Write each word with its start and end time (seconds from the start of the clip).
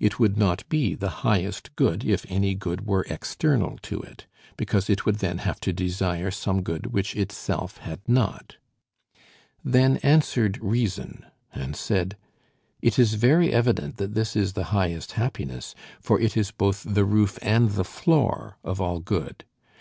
It 0.00 0.18
would 0.18 0.36
not 0.36 0.68
be 0.68 0.96
the 0.96 1.08
highest 1.22 1.76
good 1.76 2.04
if 2.04 2.26
any 2.28 2.56
good 2.56 2.88
were 2.88 3.06
external 3.08 3.78
to 3.82 4.00
it, 4.00 4.26
because 4.56 4.90
it 4.90 5.06
would 5.06 5.20
then 5.20 5.38
have 5.38 5.60
to 5.60 5.72
desire 5.72 6.32
some 6.32 6.62
good 6.62 6.86
which 6.88 7.14
itself 7.14 7.76
had 7.76 8.00
not. 8.08 8.56
Then 9.64 9.98
answered 9.98 10.58
Reason, 10.60 11.24
and 11.54 11.76
said: 11.76 12.16
It 12.82 12.98
is 12.98 13.14
very 13.14 13.52
evident 13.52 13.98
that 13.98 14.14
this 14.14 14.34
is 14.34 14.54
the 14.54 14.64
highest 14.74 15.12
happiness, 15.12 15.76
for 16.00 16.20
it 16.20 16.36
is 16.36 16.50
both 16.50 16.82
the 16.82 17.04
roof 17.04 17.38
and 17.40 17.70
the 17.70 17.84
floor 17.84 18.58
of 18.64 18.80
all 18.80 18.98
good. 18.98 19.44